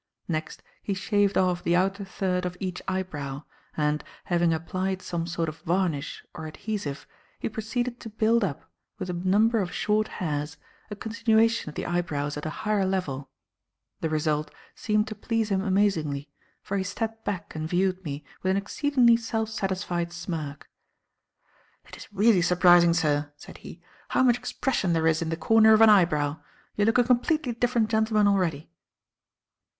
[0.27, 3.43] Next he shaved off the outer third of each eyebrow,
[3.77, 7.05] and, having applied some sort of varnish or adhesive,
[7.37, 8.65] he proceeded to build up,
[8.97, 10.57] with a number of short hairs,
[10.89, 13.29] a continuation of the eyebrows at a higher level.
[13.99, 16.31] The result seemed to please him amazingly,
[16.63, 20.67] for he stepped back and viewed me with an exceedingly self satisfied smirk.
[21.85, 23.79] "It is really surprising, sir," said he,
[24.09, 26.39] "how much expression there is in the corner of an eyebrow.
[26.75, 28.71] You look a completely different gentleman already."